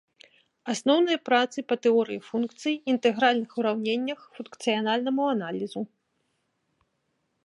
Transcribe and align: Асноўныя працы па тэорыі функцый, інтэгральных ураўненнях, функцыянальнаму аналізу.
Асноўныя 0.73 1.19
працы 1.27 1.57
па 1.73 1.75
тэорыі 1.83 2.21
функцый, 2.29 2.75
інтэгральных 2.93 3.51
ураўненнях, 3.63 4.19
функцыянальнаму 4.39 5.23
аналізу. 5.37 5.81